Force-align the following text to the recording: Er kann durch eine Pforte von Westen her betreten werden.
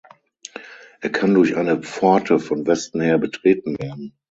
Er 1.01 1.11
kann 1.11 1.35
durch 1.35 1.55
eine 1.55 1.79
Pforte 1.83 2.39
von 2.39 2.65
Westen 2.65 3.01
her 3.01 3.19
betreten 3.19 3.77
werden. 3.77 4.17